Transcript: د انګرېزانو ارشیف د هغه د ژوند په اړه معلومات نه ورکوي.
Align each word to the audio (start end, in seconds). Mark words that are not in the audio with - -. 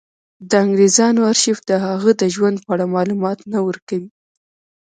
د 0.49 0.51
انګرېزانو 0.63 1.21
ارشیف 1.31 1.57
د 1.69 1.71
هغه 1.85 2.11
د 2.21 2.23
ژوند 2.35 2.57
په 2.65 2.69
اړه 2.75 2.85
معلومات 2.95 3.39
نه 3.51 3.59
ورکوي. 3.67 4.09